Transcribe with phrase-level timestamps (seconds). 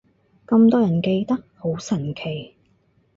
[0.47, 2.55] 咁多人記得，好神奇